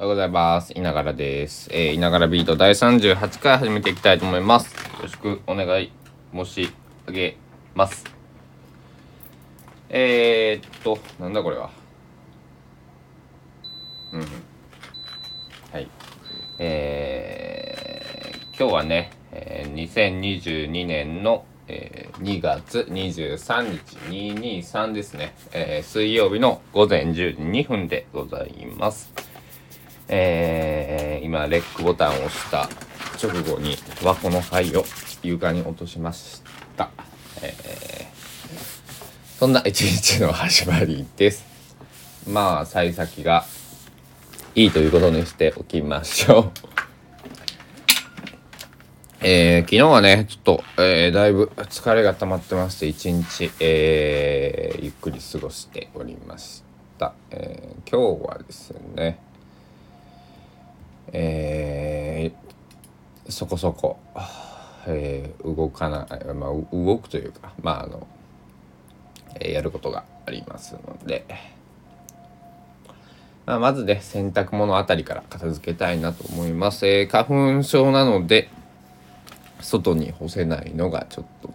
[0.00, 0.72] おはようございます。
[0.72, 1.68] いながらです。
[1.70, 4.74] えー、いながらビート第38回始めていきたいと思います。
[4.74, 5.92] よろしくお願い
[6.32, 6.70] 申し
[7.06, 7.36] 上げ
[7.74, 8.06] ます。
[9.90, 11.68] えー、っと、なんだこれは？
[14.14, 14.20] うん。
[15.70, 15.86] はい。
[16.58, 29.29] えー、今日はね、えー、2022年の、えー、2月23日223ですね、えー、水曜日の午前10時2分でございます。
[30.12, 32.68] えー、今、レックボタンを押した
[33.24, 34.84] 直後に、和子の灰を
[35.22, 36.42] 床に落としまし
[36.76, 36.90] た。
[37.40, 41.46] えー、そんな一日の始まりです。
[42.26, 43.44] まあ、幸先が
[44.56, 46.50] いいということにしておきましょう。
[49.20, 56.64] えー、昨日はね、ちょっと、えー、だいぶ疲れが溜まってまして、一日、えー、ゆっくり過ごしておりまし
[56.98, 57.14] た。
[57.30, 59.20] えー、今日はですね、
[61.12, 63.98] えー、そこそこ、
[64.86, 68.06] えー、動かない、まあ、動くというか、まあ、あの、
[69.40, 71.24] えやることがありますので、
[73.46, 76.86] まあ、まずね、洗濯物あたりから片付けたいなと思います。
[76.86, 78.48] えー花粉症なので、
[79.60, 81.50] 外に干せないのがちょっと、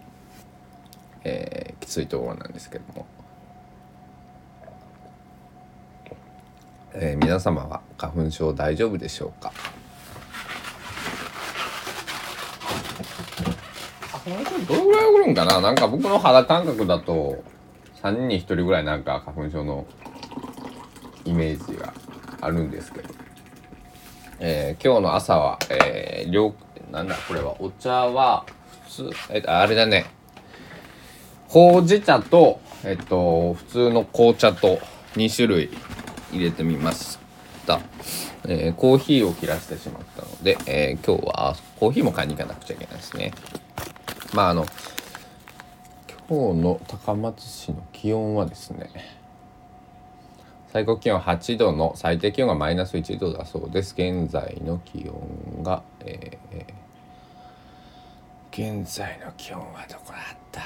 [1.24, 3.06] えーきついところなんですけども、
[6.98, 9.52] えー皆様は花粉症大丈夫でしょうか？
[14.24, 15.60] 花粉症どれぐらい起こるんかな？
[15.60, 17.42] なんか僕の肌感覚だと
[18.02, 19.86] 3人に1人ぐらいなんか花粉症の
[21.24, 21.92] イメージが
[22.40, 23.08] あるんですけど、
[24.38, 26.54] えー今日の朝は、えー、両
[26.90, 27.60] なんだこれは？
[27.60, 28.46] お茶は
[28.84, 30.06] 普通えあれだね。
[31.48, 34.78] ほうじ茶とえっと普通の紅茶と
[35.14, 35.70] 2種類
[36.36, 37.18] 入れてみまし
[37.66, 37.80] た、
[38.46, 43.32] えーコーヒーを切らしてしまったので、えー今日はコーヒーも買いに行かなくちゃいけないですね。
[44.34, 44.66] まああの
[46.28, 48.90] 今日の高松市の気温はですね
[50.72, 53.94] 最高気温8度の最低気温がマイナス1度だそうです。
[53.96, 56.64] 現在の気温が、えー
[58.58, 60.62] 現在の気温はどこだった？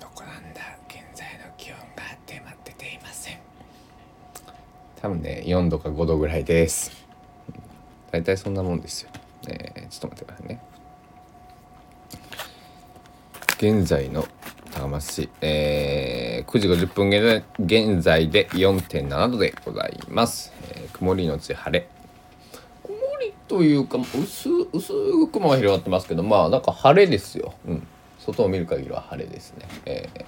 [0.00, 3.38] どこなんだ現在の気温が出ま出ていません
[5.02, 6.92] 多分ね4度か5度ぐらいです。
[8.10, 9.10] 大体そんなもんですよ、
[9.48, 10.60] えーちょっと待ってくださいね。
[13.56, 14.26] 現在の
[14.72, 17.44] 高松市、えー9時50分現在
[17.94, 21.88] 現在で4.7度でございます、えー曇りのち晴れ。
[22.82, 27.86] 曇りというか薄薄く雲が広がってますけどまあなんか晴れですよ、うん、
[28.18, 30.24] 外を見る限りは晴れですね、えー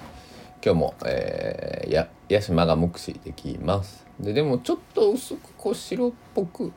[0.65, 4.07] 今日も、えーや屋島が目視できます。
[4.23, 6.73] ででもちょっと薄くこう白っぽく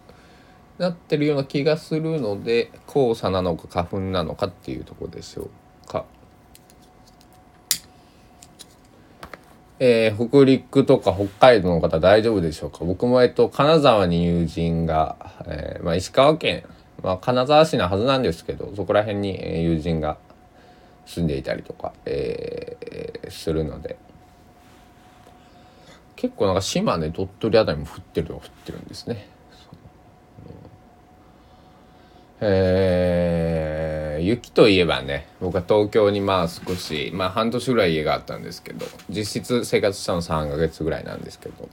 [0.80, 6.06] なってるような気がするので黄砂なのか花粉なのかっていうとこでしょうか。
[9.80, 12.84] えー北陸とか北海道の方大丈夫でしょうか？
[12.84, 16.64] 僕もえっと金沢に友人が、えーまあ、石川県、
[17.04, 20.18] まあ、金沢市なはずなんですけどそこら辺にえ友人が
[21.06, 23.98] 住んでいたりとか、えーするので。
[26.26, 29.28] 結構なんか島根鳥取あたりも降ってるのは降ってるんですね。
[32.42, 41.70] えー雪といえばね僕は東京にまあ少しまあ半年ぐらい家があったんですけど実質生活したの3ヶ月ぐらいなんですけど、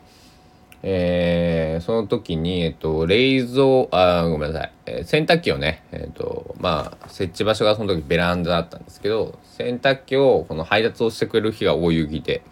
[0.83, 12.43] えーその時に、えっと、冷蔵あごめんなさい、えー洗濯機をね、えっとまあ設置場所がその時ベランダだったんですけど洗濯機をこの配達をしてくれる日が大雪で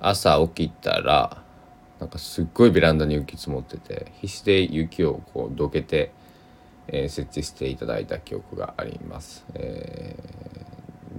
[0.00, 1.42] 朝起きたら
[2.00, 6.12] なんかすっごいベランダに雪積もってて必死で雪をこうどけて、
[6.88, 9.44] えー設置していただいた記憶があります。
[9.54, 10.40] えー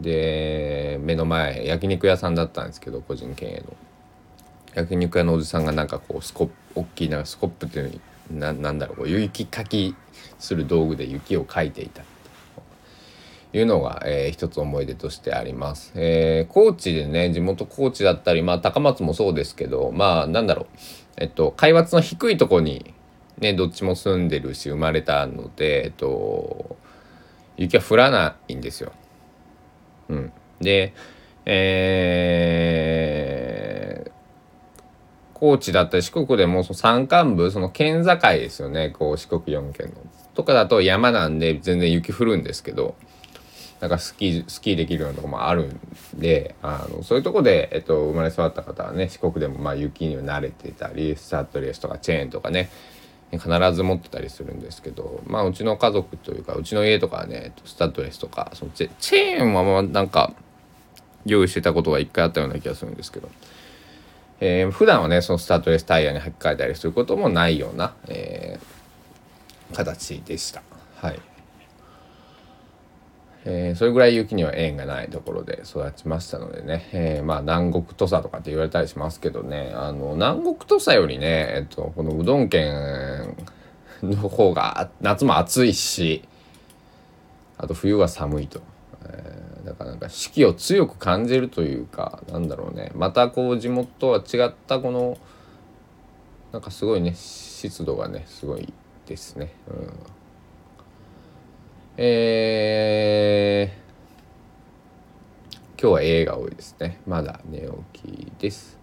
[0.01, 3.75] で目の前焼肉屋さんだったんですけど個人経営の
[4.73, 8.01] 焼肉屋のおじさんがなんかこうスコップ大きいなスコップっていう
[8.31, 9.95] ななんだろうこう雪かき
[10.39, 12.03] する道具で雪をかいていた
[13.53, 15.91] いうのが、えー一つ思い出としてあります。
[15.95, 20.67] えー高知でね地元高知だったりまあ高松もそうですけどまあなんだろう
[21.17, 22.93] えっと海抜の低いとこに
[23.39, 26.77] ねどっちも住んでるし生まれたのでえっと
[27.57, 28.91] 雪は降らないんですよ。
[30.09, 30.31] うん、
[30.61, 30.93] で
[31.45, 34.11] えー
[35.33, 39.95] 高知だったり四国でもその山間部その県境ですよねこう四国4県の。
[40.35, 42.93] とかだと山なんで全然雪降るんですけど
[43.81, 45.79] なんかスキースキーできるようなとこもあるん
[46.13, 52.69] であのそういうとこで、えっと、生まれ育った方はね四国でもまあ雪には慣れてたりスタッドレスとかチェーンとかね
[53.31, 60.31] 必ず持ってたりするんですけどまあうちの家族というかうちの家とかはねスタッドレスとかそのチェチェーンはまあなんか
[61.25, 63.29] 用意してたことが一回あったような気がするんですけど、
[64.41, 70.61] えー、普段はねそのスタッドレスタイヤに履き替えたりすることもないような、えー、形でした。
[70.97, 71.30] はい
[73.43, 79.71] えー、それぐらい雪には縁がないところで育ちましたのでね、えー、まあ南国土佐とかって言われたりしますけどね。
[79.75, 83.35] あの南国土佐よりね、えっと、このうどん県
[84.03, 86.23] の方が夏も暑いし
[87.57, 88.61] あと冬は寒いと、
[89.05, 92.91] えー、だからなんか四季を強く感じるというかなんだろうね。
[92.93, 95.17] またこう地元とは違ったこの
[96.51, 98.71] なんかすごいね湿度がねすごい
[99.07, 99.51] ですね。
[99.67, 100.20] うん。
[102.03, 106.99] えー、今日は A が多いですね。
[107.05, 107.59] まだ寝
[107.93, 108.75] 起きです。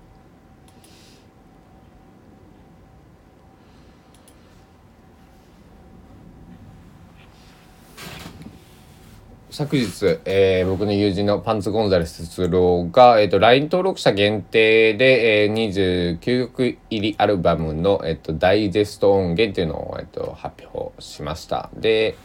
[9.50, 21.68] 昨日、えー、僕の友人のパンツ・ゴンザレス哲郎が、えーと、LINE 登録者限定で、えー、29曲入りアルバムの、えーと、ダイジェスト音源っていうのを、えーと発表しました。
[21.74, 22.16] で、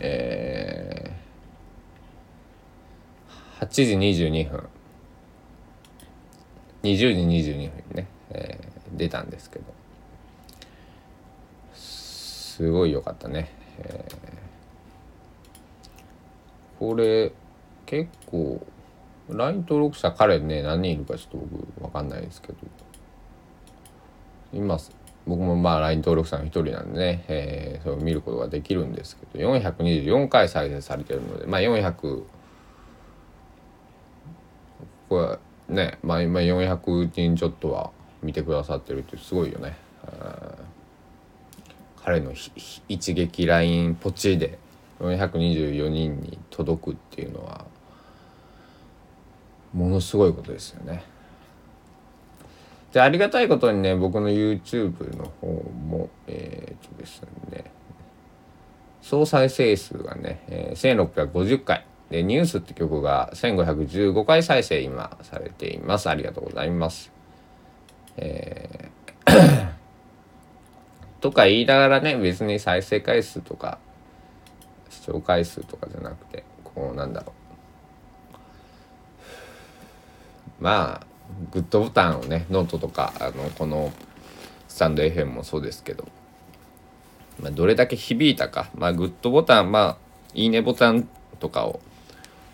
[0.00, 4.68] えー、8時22分
[6.82, 9.80] 20時22分にね、えー、出たんですけど。
[11.74, 17.32] すごい良かったね、えー、これ
[17.86, 18.66] 結構
[19.30, 22.58] LINE 登録者彼ね何人いるかちょっと僕分かんないですけど。
[24.52, 24.78] 今
[25.26, 32.22] 僕もまあ LINE 登録者の一人なんでね、えー、それを見ることができるんですけど424回再生されてるのでまあ400
[35.08, 35.38] こ
[35.68, 37.90] れねまあ今400人ちょっとは
[38.22, 39.76] 見てくださってるってすごいよね。
[42.02, 42.32] 彼の
[42.88, 44.58] 一撃 LINE ポチで
[45.00, 47.66] 424人に届くっていうのは
[49.72, 51.04] ものすごいことですよね。
[52.92, 57.70] でありがたいことにね僕の YouTube の方もえー、っとですね
[59.00, 66.10] 総再生数がね、えー、1650回でニュースって曲が1515回再生今されています。
[66.10, 67.12] ありがとうございます。
[68.16, 69.00] えー
[71.20, 73.78] とか言いながらね別に再生回数とか
[74.88, 77.32] 視聴回数とかじゃなくてこうなんだろ
[80.60, 80.62] う。
[80.62, 81.09] まあ
[81.52, 83.92] グッドボタンをねノートとかあのこの
[84.68, 86.06] スタンド FM もそうですけど、
[87.40, 89.96] まあ、どれだけ響いたか、まあ、グッドボタンまあ
[90.34, 91.80] いいねボタンとかを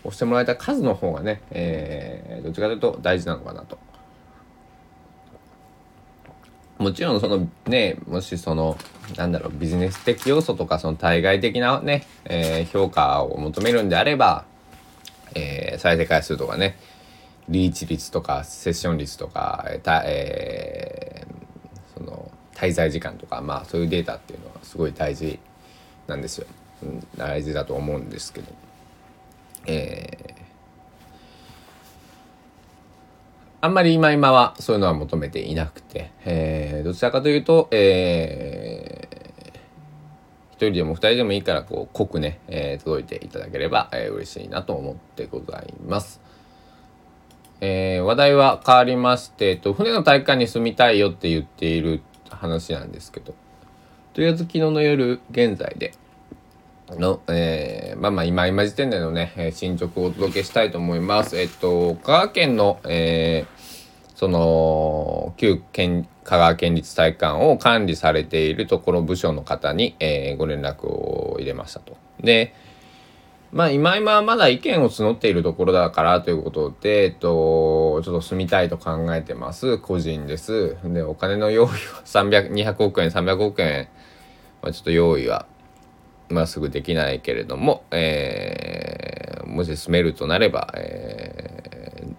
[0.03, 3.77] 押してもらえた数の方がね、えー、どっちかというと大事なのかなと。
[6.77, 8.77] もちろんそのねもしその
[9.15, 14.45] なんだろうビジネス的要素とかその対外的なね、えー、評価を求めるんであれば、
[15.33, 16.77] えー、再生回数とかね
[17.49, 25.39] リーチ率とかセッション率とか、ええー、その滞在時間とかまあそういうデータっていうのはすごい大事
[26.07, 26.47] なんですよ、
[27.15, 28.51] 大事だと思うんですけど。
[29.67, 30.33] えー、
[33.61, 46.26] あんまり今今はそういうのは求めていなくて、えー、どちらかというと、えー、一人でも二人でもいいからこう濃くね、えー、届いていただければ、えー、嬉しいなと思ってございます。
[47.61, 53.33] えー、話題は変わりまして、えっと、船の体育館に住みたいよって言っている話なんですけど、
[54.13, 55.93] とりあえず昨日の夜現在で
[56.89, 61.37] の、えー、まあまあ今今時点でのね、進捗をお届けしたいと思います。
[61.37, 63.61] えっと、香川県の、えー、
[64.15, 71.97] その、旧県、香川県立体育館を管理されているところ部署の方に、えー、ご連絡を入れましたと。
[72.21, 72.53] で、
[73.51, 79.77] まあ今今まだ意見を募っているところだからということで、えっと、ちょっと住みたいと考えてます。
[79.77, 80.75] 個人です。
[80.83, 81.73] で、お金の用意は
[82.05, 83.87] 300、200億円、300億円
[84.61, 85.45] はちょっと用意は、
[86.29, 92.15] まあすぐできないけれども、えー、もし住めるとなれば、えー、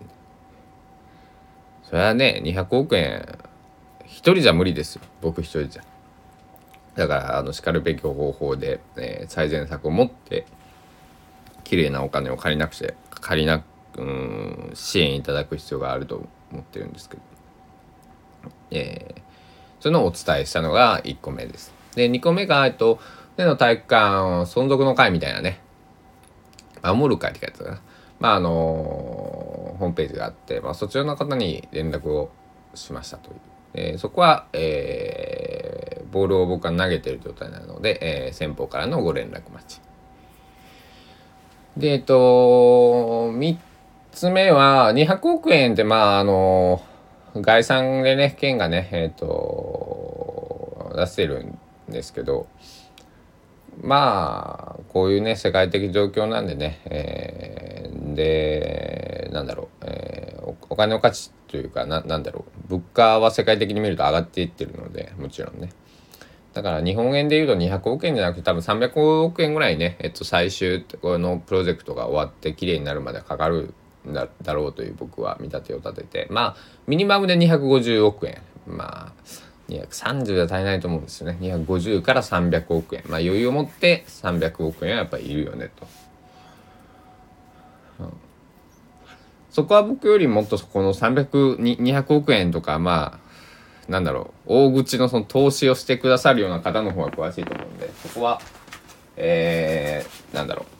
[1.85, 3.38] それはね、200億円、
[4.06, 5.02] 一人じゃ無理ですよ。
[5.20, 5.82] 僕一人じゃ。
[6.97, 10.47] だから、あの、叱るべき方法で、えー、最善策を持って、
[11.68, 13.62] 綺麗なお金を借りなくて借りな
[13.98, 17.22] うん支援いただく必要があると思ってるんですけど、
[18.70, 19.20] えー、
[19.80, 21.75] そのお伝えしたのが1個目です。
[21.94, 22.98] で2個目が、えっと、
[23.37, 24.06] 船の体育館
[24.44, 25.60] 存続の会みたいなね
[26.80, 27.80] アモルカって書いてたかな。
[28.18, 32.30] まああのホームページがあって、まあ、そちらの方に連絡を
[32.75, 33.37] しましたという。
[33.75, 39.80] えー、そこは、えー、ボールを僕は投げてる状態なので、えー、先方からのご連絡待ち。
[41.78, 43.56] で、えっと、3
[44.11, 46.82] つ目は、200億円って、まあ、あの、
[47.37, 51.56] 概算でね、県がね、えっと、出してるん
[51.88, 52.49] ですけど、
[53.80, 65.68] まあ、こういうね、世界的状況なんでね、えー、で、なんだろう、えー、お金の価値というか、な、なんだろう、物価は世界的に見ると上がっていってるので、もちろんね。
[66.55, 73.75] だから日本円で言うと200億円じゃなくて多分300億円ぐらいね、えっと、最終このプロジェクトが終わって綺麗になるまでかかる
[74.09, 76.26] んだろうという僕は見立てを立てて。
[76.31, 78.40] まあミニマムで250億円。
[78.67, 79.12] まあ
[79.69, 81.38] 230では足りないと思うんですよね。
[81.40, 83.02] 250から300億円。
[83.07, 85.87] まあ余裕を持って300億円はやっぱりいるよねと、
[88.00, 88.12] うん、
[89.50, 93.27] そこは僕よりもっとそこの300200億円とかまあ
[93.88, 98.40] なんだろう大口のその投資をしてくださるような方の方が詳しいと思うんでそこは
[99.21, 100.78] えー、なんだろう。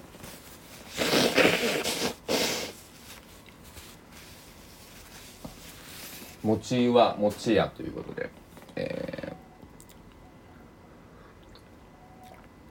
[6.47, 8.31] 餅は餅屋ということで、
[8.77, 9.33] え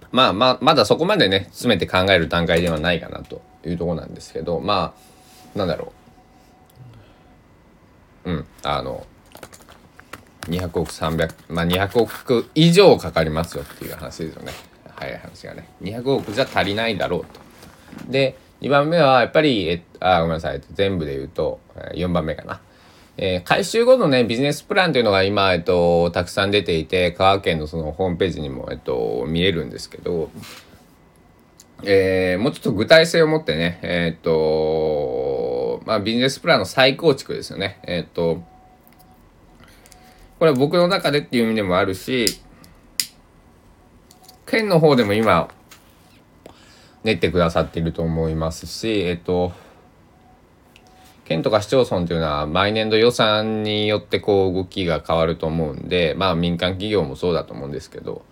[0.01, 4.96] ー、まあまあまだそこまでね詰めて考える段階ではないかなというとこなんですけどま
[5.56, 5.91] あなんだろ
[8.25, 8.32] う。
[8.32, 9.06] うんあの
[10.48, 14.51] 200億300まあ200億以上かかりますよっていう話ですよね。
[14.96, 15.70] 早い話がね。
[15.82, 18.12] 200億じゃ足りないだろうと。
[18.12, 20.62] で2番目はやっぱりえあごめんなさい。
[20.74, 21.60] 全部で言うと
[21.94, 22.62] 4番目かな。
[23.20, 30.30] えー、回収後のね、ビジネスプランというのが今、えっと、たくさん出ていて、香川県のそのホームページにも、えっと、見えるんですけど、
[31.84, 37.80] えー、もうちょっと具体性を持ってね、えー、っと、まあ、ビジネスプランの再構築ですよね。
[37.88, 38.44] え、っと、
[40.39, 42.25] これ僕の中でっていう意味でもあるし、
[44.46, 45.50] 県の方でも今、
[47.03, 49.51] 練ってくださっていると思いますし、えっと、
[51.25, 58.24] 県とか市町村というのは毎年度予算によってこう動きが変わると思うんで、まあ民間企業もそうだと思うんですけど、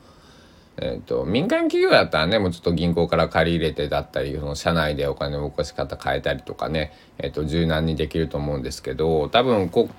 [0.77, 9.89] えっ、と、民間企業だったらね、もうちょっと銀行から借り入れてだったり、その社内でお金の動かし方変えたりとかね、えっ、と、柔軟にできると思うんですけど、多分こ、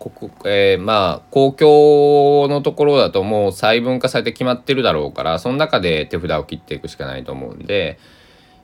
[0.00, 7.98] こえー、まあ公共のところだともう細分化されて決まってるだろうからその中で手札を切っていくしかないと思うんで、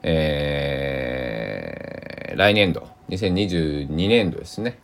[0.03, 4.79] えー、来年度2022年度ですね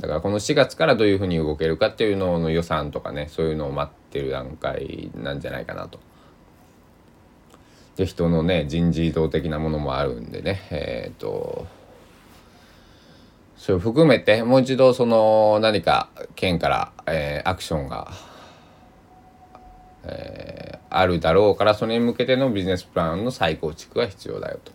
[0.00, 6.00] だからこの4月からどういうふうに動けるかっていうのの予算とかねそういうのを待ってる段階なんじゃないかなと。
[7.96, 11.66] で人のね人事異動的なものもあるんでねえっ、ー、と
[13.64, 18.12] それを含めてもう一度その何か県から、えー、アクションが、
[20.04, 24.72] えー、あるだろうからそれに向けてのビジネスプランの再構築が必要だよと。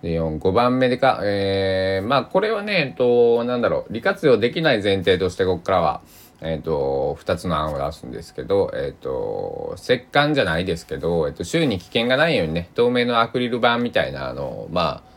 [0.00, 6.00] で4 5番目でか、えー、まあこれはね、えっと、なんだろう利活用できない前提としてここからは、
[6.40, 15.15] えっと、2つの案を出すんですけど、えっと、石棺じゃないですけど、えっと、周囲に危険がないようにね透明のアクリル板みたいなあのまあ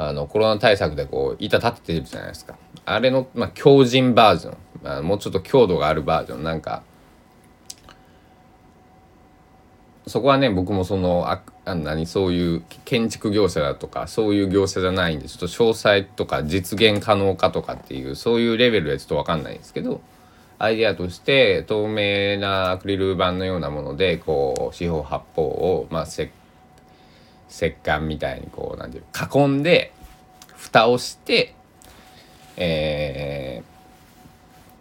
[0.00, 2.54] あのコロナ対策でこう板立ててるじゃないですか。
[2.84, 6.44] あれの、まあ、強靭バージョン、まあ、もうちょっと強度があるバージョン。
[6.44, 6.84] なんか
[10.06, 20.00] そこはね僕もそのああ何そういう建築業者だとかそういう業者じゃないんでちょっと詳細とか実現可能かとかっていうそういうレベルでちょっと分かんないんですけど
[20.60, 26.32] アイデアとして透明なアクリル板のようなものでこう四方八方を、まあ、設
[27.48, 29.92] 石棺みたいにこうなんていう囲んで
[30.56, 31.54] 蓋をして
[32.60, 33.62] え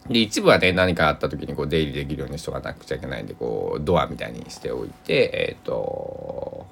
[0.09, 6.65] ー、で一部はね何かあった時にこう出入りできるようにしとかなくちゃいけないんでこうドアみたいにしておいてえっ、ー、と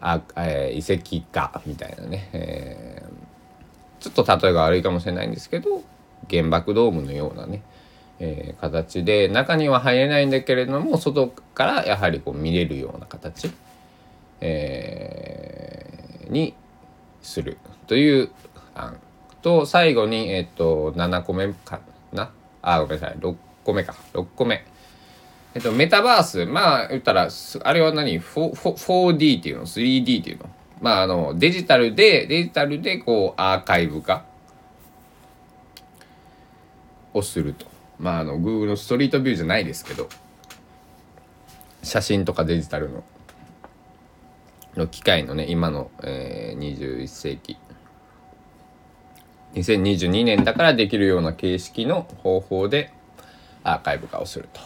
[0.00, 5.82] あ、えー、遺跡かみたいなね、えー、ちょっと例えが悪いかもしれないんですけど
[6.30, 7.62] 原爆ドームのようなね、
[8.20, 13.50] えー、形で中には入れないんだけれども外からやはりこう見れるような形
[14.40, 16.54] えー、に
[17.22, 18.30] するという
[18.74, 18.98] 案
[19.42, 21.80] と最後に、えっ、と7個目か
[22.12, 22.30] な？
[22.62, 23.18] あごめんなさい。
[23.18, 23.94] 6個目か。
[24.12, 24.64] 6個目。
[25.54, 27.28] えっと、メタバース、まあ、言ったら、
[27.64, 30.50] あれは何？4,4D っていうの ?3D っていうの？
[30.80, 34.24] まあ、あの、デジタルで、デジタルで、こう、アーカイブ化
[37.14, 37.66] をすると。
[37.98, 40.08] まあ、あの、Google のストリートビューじゃないですけど、
[41.82, 43.02] 写真とかデジタルの。
[44.76, 47.56] の機械のね今の、えー、21世紀。
[49.54, 52.92] 2022年だからできるような形式の方法で
[53.64, 54.60] アーカイブ化をすると。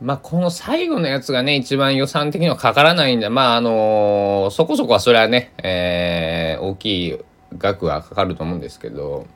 [0.00, 7.18] まあ、この最後のやつがね、一番予算的にはかからないんで、まあ、あのー、そこそこはそれはね、えー、大きい
[7.56, 9.26] 額はかかると思うんですけど、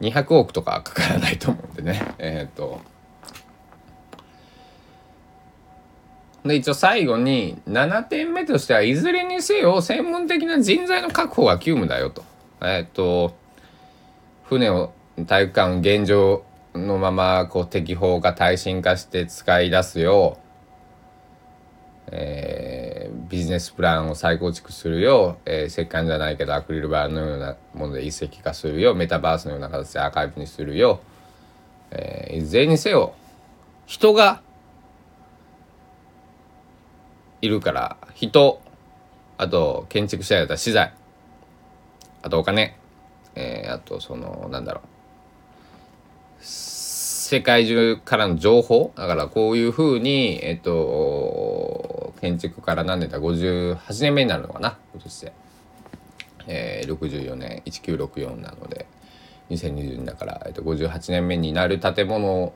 [0.00, 2.80] 200億とかはかからないと思うんでね、えっ、ー、と、
[6.46, 12.24] で、一応最後に7点目としてはいずれにせよ専門的な人材の確保が急務だよと。
[12.62, 13.34] えっ、と、
[14.44, 14.92] 船を
[15.26, 20.38] 体育館現状のままこう適法が耐震化して使い出すよ。
[20.38, 25.38] う、えー、ビジネスプランを再構築するよ。
[25.46, 28.92] う、えー、石棺じゃないけどアクリル板のようなもので一石化するよ。
[28.92, 31.00] うメタバースのような形でアーカイブにするよ、
[31.90, 33.14] えー、いずれにせよ
[33.86, 34.42] 人が
[37.40, 38.60] いるから人
[39.38, 40.92] あと建築者やった資材
[42.22, 42.76] あとお金、
[43.34, 44.86] えー、あとそのなんだろう
[46.40, 55.32] 世界中からの情報だからこういうふうにえっと建築から何年だ58年目になるのかな今年で、
[56.46, 58.86] えー、64年1964なので
[59.50, 62.52] 2020年だから、えっと、58年目になる建物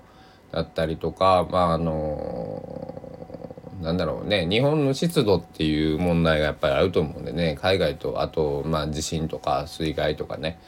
[0.53, 3.20] だったりとかまああの
[3.81, 4.47] なんだろうね。
[4.47, 7.57] 日本の湿度っていう問題がやっぱりあると思うんでね。
[7.61, 10.59] 海外とあとまあ地震とか水害とかね。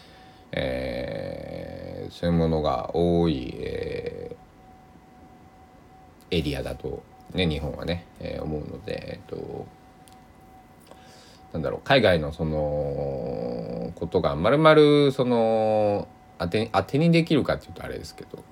[0.52, 7.02] えー、そういうものが多い、えー、エリアだと
[7.32, 9.66] ね日本はね、えー、思うので、えっと、
[11.54, 11.80] なんだろう。
[11.84, 16.06] 海外のそのことがまるまるその
[16.38, 18.42] 当て当てにできるかっていうとあれですけど、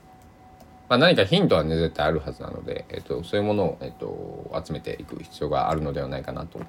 [0.91, 6.61] まあ、何かヒントはね絶対あるはずなので、えっと、そういうものを、えっと、集めていく必要があるのではないかなと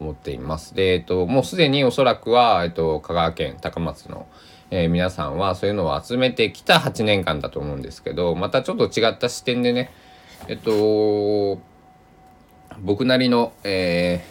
[0.00, 0.74] 思っています。
[0.74, 4.26] で、えっと、もうすでにおそらくは、えっと、香川県高松の、
[4.70, 9.92] えー、皆さんはそういうのを集めてきた8年間だと思うんですけどまたちょっと違った視点でね
[10.48, 11.60] えっと
[12.80, 14.24] 僕なりの、え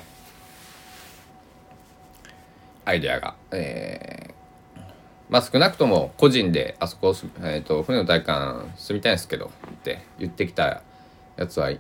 [2.86, 4.21] ー、アイデアが、えー、
[5.32, 10.84] まあ少なくとも個人であそこ、えーと、船の体感住みたいんですけどって言ってきた
[11.38, 11.80] やつはい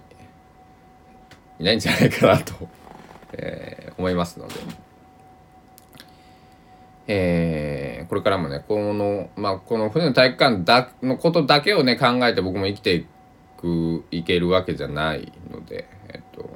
[1.59, 2.53] ないんじゃないかなと、
[3.33, 4.55] えー、思いますので。
[7.07, 13.05] えー、これからもねこの,、まあ、この船の体育館だのことだけをね考えて僕も生きてい
[13.57, 16.49] くいけるわけじゃないのでえっと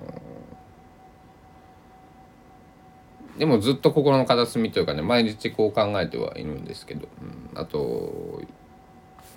[3.37, 7.25] でもずっと心の片隅というかね毎日こう考えてはいるんですけど、う
[7.57, 8.41] ん、あと、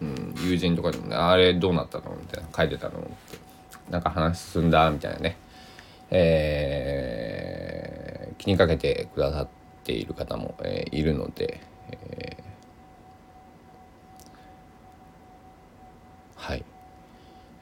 [0.01, 3.11] うん、友人とかでもね「あれどうなったの?」みたいな書いてたのって
[3.91, 5.37] なんか話進んだみたいなね
[6.11, 9.59] えー、気にかけてくださって。
[9.93, 12.43] いる方も、えー、いるので、えー、
[16.37, 16.65] はい、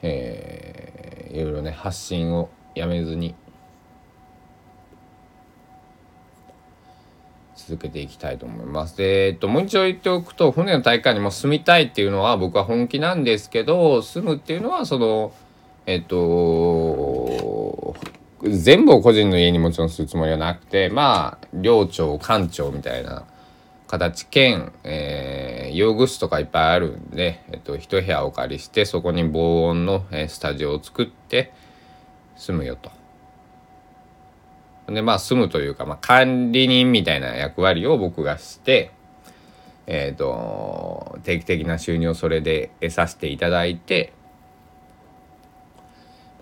[0.01, 3.35] えー、いろいろね発信をやめずに
[7.67, 8.97] 続けていきたいと思います。
[8.97, 15.33] で、えっと、もう一度言っておくと、船の大会にも住みたいっていうのは僕は本気なんですけど、住むっていうのは、その、
[15.85, 17.95] えっと、
[18.43, 23.25] 全部を個人の家にもちろんするつもりはなくてまあ寮長館長みたいな
[23.87, 31.53] 形兼、えー、用具室とかいっぱいあるんで、えっと、一部屋お借りしてそこに防音の、え、スタジオを作って
[32.35, 32.91] 住むよと。
[34.87, 38.91] でまあ住むというか、まあ、管理人みたいな役割を僕がして、
[39.85, 44.13] えーと定期的な収入をそれで得させていただいて、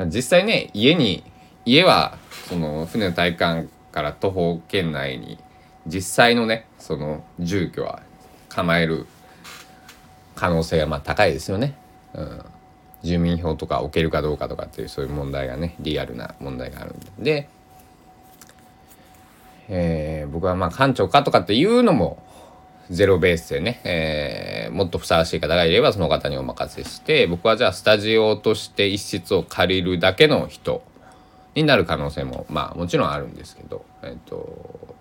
[0.08, 1.24] 実際ね家に
[1.66, 2.18] 家は
[2.50, 5.40] その船の体育館から徒歩圏内に
[5.88, 8.02] 実際のねその住居は
[8.50, 9.08] 構える
[10.36, 11.76] 可能性がまあ高いですよね。
[12.14, 12.46] うん、
[13.04, 17.10] 住民票とか置けるかどうかとかっていうそういう問題がねリアルな問題があるんで。
[17.20, 17.50] で、
[19.70, 22.24] えー、僕はまあ館長かとかっていうのも
[22.90, 30.84] ゼロベースでね、えー、もっとふさわしい方がいればその方にお任せして僕はじゃあスタジオとして一室を借りるだけの人
[31.56, 34.96] になる可能性もまあもちろんあるんですけど、えっと、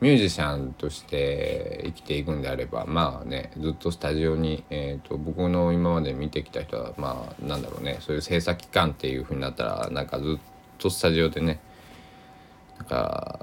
[0.00, 10.40] ミュージシャンとして生きていくんであればまあねずっとスタジオに、えーと、僕の今まで見てきた人はまあなんだろうねそういう制作期間っていうふうになったらなんかずっ
[10.78, 11.60] とスタジオでね
[12.78, 13.40] なんか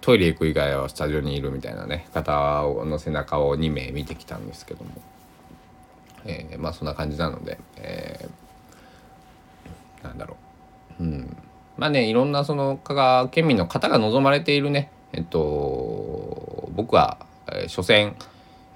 [0.00, 4.90] トイレ行く以外はスタジオにいるみたいなね方の背中を2名見てきたんですけども、
[6.24, 8.46] えー、まあそんな感じなので、えー
[10.06, 10.36] なんだろ
[11.00, 11.02] う。
[11.02, 11.36] うん。
[11.76, 14.90] まあねいろんなその香川県民の方が望まれているね。
[15.12, 18.14] えっと僕は、えー、所詮、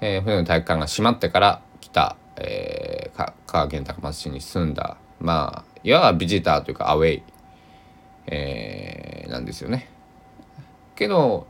[0.01, 7.23] えー、船の体育館が閉まってから来た、えー、香川県高松市に住んだまあいわばビジターというかアウェイ、
[8.27, 9.87] えー、なんですよね。
[10.95, 11.47] けど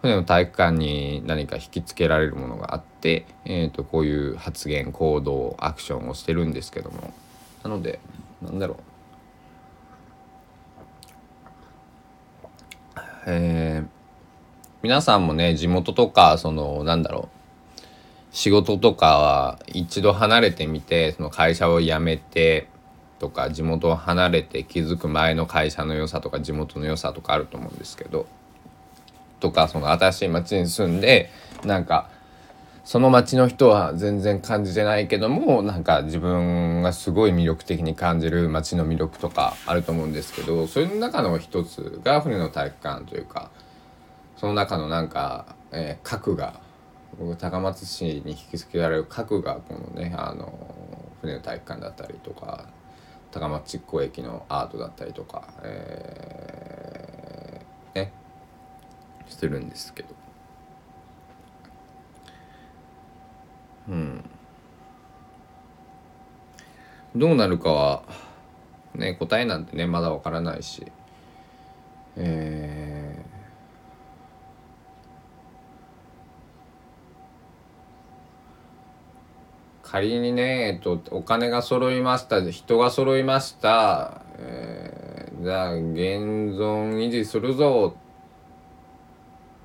[0.00, 7.12] 船の体育館に何か引きつけられるものがあって、えーと、こういう発言行動アクションをしてるんですけども。
[7.62, 8.00] なので
[8.40, 8.78] なんだろう。
[13.26, 13.88] えー、
[14.82, 17.40] 皆さんもね地元とかそのなんだろう。
[18.32, 22.68] 仕事とかは一度離れてみてその会社を辞めて
[23.20, 28.26] とか地元を離れて気づく前の会社の良さとか地元の良さとかあると思うんですけど
[29.38, 31.30] とかその新しい町に住んで
[31.64, 32.08] なんか
[32.82, 43.50] その町の人は全然感じてないけどもなんか自分がすごい魅力的に感じる町の魅力とかあると思うんですけどそれの中の一つが船の体育館というか
[44.38, 46.58] その中のなんか、えー、核が
[47.18, 50.74] 僕高松市に引き付けられる核がこのねあの
[51.20, 52.64] 船の体育館だったりとか
[53.32, 58.12] 高松築港駅のアートだったりとか、えー、ね
[59.28, 60.08] するんですけど。
[63.88, 64.24] うん。
[67.16, 68.02] どうなるかは
[68.94, 70.90] ね答えなんてねまだわからないし。
[72.16, 72.59] え
[79.90, 87.96] 仮にね、えっと、お金が揃いました人が揃いました、えー、じゃあ現存維持するぞ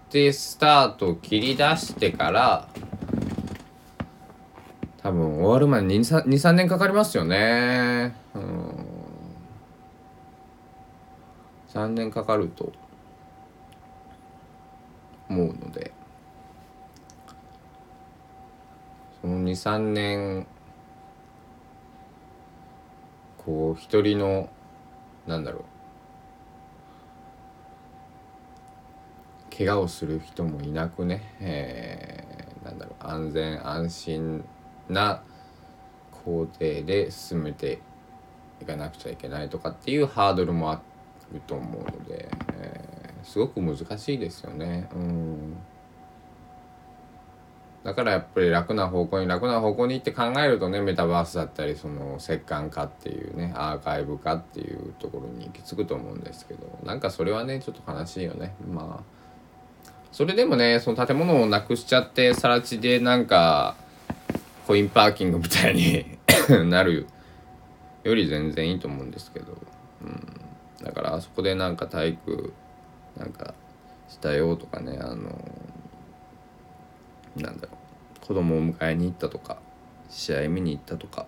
[0.08, 2.68] ってスタートを切り出してから
[5.04, 8.16] 多分終わるまで23年かかりますよね。
[8.34, 8.86] うん。
[11.76, 12.72] 3年かかると
[15.30, 15.92] 思うので
[19.22, 20.47] その23年
[23.38, 24.49] こう一人の
[25.27, 25.63] なんだろう。
[29.58, 33.03] 怪我をする人もいなくね、えー、なんだろう。
[33.08, 34.43] 安全安心
[34.89, 35.23] な
[36.12, 37.79] 工程で進めて
[38.62, 40.81] いかなくちゃいけないとかっていうハードルもあ
[41.34, 44.89] ると思うので、えー、すごく難しいですよね。
[44.93, 45.58] うん。
[47.86, 58.56] だからやっぱり楽な方向に楽な方向に行って考えるとねメタバースだったりその折感化っていうねアーカイブ化っていうところに行き着くと思うんですけどなんかそれはねちょっと悲しいよね。
[58.67, 59.15] まあ
[60.12, 63.76] それでもねその建物をなくしちゃって更地でなんか
[64.65, 66.17] コインパーキングみたいに
[66.71, 67.06] なる
[68.04, 69.54] より全然いいと思うんですけど、
[70.02, 72.52] うん、だからあそこでなんか体育
[73.15, 73.54] なんか
[74.10, 75.39] したよとかねあの
[77.36, 77.78] なんだろ
[78.24, 79.58] う子供を迎えに行ったとか
[80.10, 81.28] 試合見に行ったとか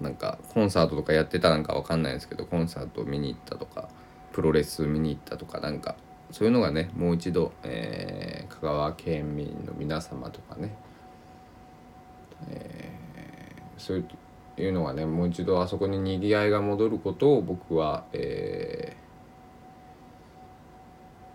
[0.00, 3.88] なんかコンサートとかやってたなんかわかんないですけどコンサート見に行ったとか
[4.32, 5.96] プロレス見に行ったとかなんか
[6.30, 10.74] そういうのがねもう一度、えー、香川県民の皆様とかね
[12.48, 14.04] えー、そう
[14.56, 18.96] いうのがねもう一度あそこににぎわいが戻ることを僕は、え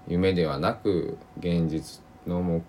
[0.08, 2.64] ー、夢ではなく現実の目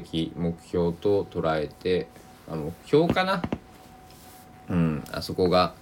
[0.00, 2.08] 的目標と捉えて
[2.50, 3.42] あ目標かな？
[4.70, 5.74] うんあそこが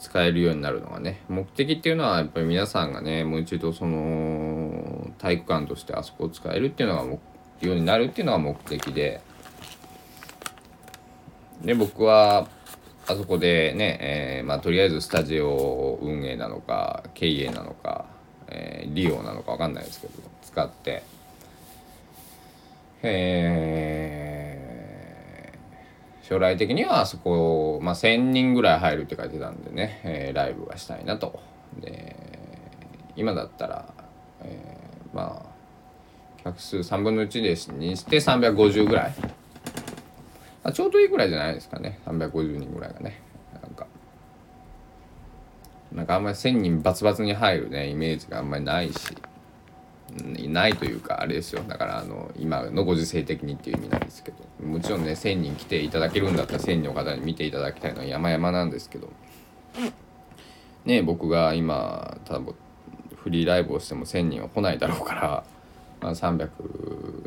[0.00, 7.18] 使えるようになるのがね目的っていうのはやっぱり皆さんがねもう一度その体育館としてあそこを使えるっていうのがよ
[7.60, 9.20] うになるっていうのが目的で。
[11.62, 12.48] で僕は
[13.06, 18.06] あそこでね、えー、まあ、とりあえずスタジオ運営なのか経営なのか、
[18.48, 21.04] えー、利用なのか分かんないですけど使って。
[23.02, 31.40] えー、将来的にはそこ、まあ、1,000人ぐらい入るって書いてたんでね、えー、ライブがしたいなと。
[31.80, 32.16] で
[33.16, 33.92] 今だったら、
[34.42, 35.52] えー、まあ
[36.44, 39.14] 客数3分の1ですにして350ぐらい。
[40.64, 41.98] あ、ちょうどいいぐらいじゃないですかね。
[42.06, 43.20] 350人ぐらいがね。
[43.60, 43.86] なんか。
[45.92, 48.98] なんかあんまり1,000人バツバツに入るねイメージがあんまりないし。
[50.48, 51.62] ないというかあれですよ。
[51.66, 54.38] だからあの今のご時世的にっていう意味なんですけど。
[54.66, 59.10] もちろんね1,000人来ていただけるんだったら1,000人の方に見ていただきたいのは山々なんですけど。
[60.84, 62.54] ね僕が今多分
[63.16, 65.44] フリーライブをしても1,000人は来ないだろうから、
[66.00, 66.48] まあ、300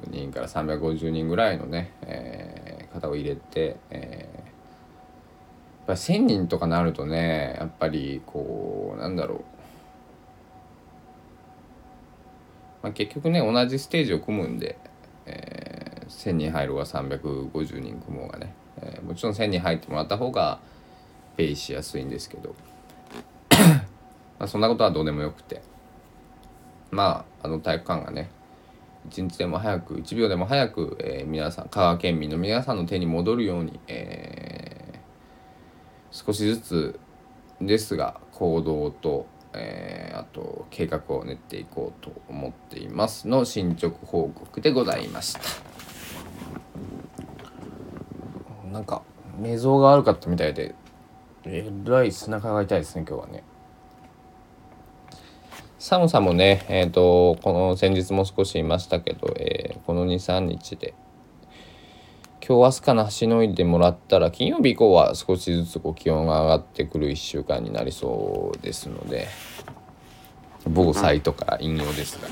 [0.10, 4.30] 人から350人ぐらいのね、えー方を入れて、え
[5.78, 9.44] やっぱ1,000人とかなるとねやっぱりこうなんだろう、
[12.86, 14.78] まあ、結局ね同じステージを組むんで、
[15.26, 20.60] えー、1,000人入るが350人組もうがね、えー、もちろん1,000人入ってもらった方が
[21.36, 22.54] ペイしやすいんですけど。
[24.38, 25.64] まあそんなことはどうでもよくて。
[26.92, 28.30] まああの体育館がね
[29.10, 37.00] 一日でも早く1秒でも早く、えー、皆さん香川県民の皆さんの手に戻るように、えー、少しずつ
[37.60, 39.26] ですが行動と、
[39.58, 45.42] えー、あと計画を練っていこうと思っていますの進捗報告でございました。
[48.72, 49.04] なんか
[49.40, 50.76] 寝相が悪かったみたいで
[51.46, 53.44] えらい背中が痛いですね今日はね。
[55.78, 60.96] 寒さもね、えっ、ー、と、この先日も少しいましたけど、えー、この2、3日で、
[62.42, 69.28] 今日明日かなしのいでもらったら、金曜日以降は少しずつこう気温が上がってくる1週間になりそうですので、
[70.68, 72.28] 防災とか引用ですが、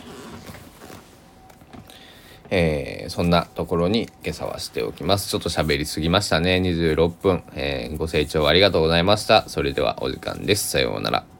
[2.49, 5.29] えー、そんなところに今朝はしておきます。
[5.29, 6.61] ちょっと喋りすぎましたね。
[6.63, 9.49] 26分、えー、ご清聴ありがとうございました。
[9.49, 10.69] それではお時間です。
[10.69, 11.32] さようなら。